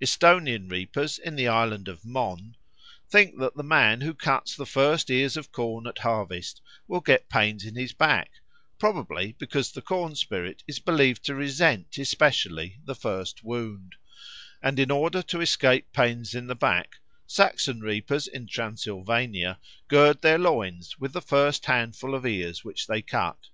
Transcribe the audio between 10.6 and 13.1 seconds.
is believed to resent especially the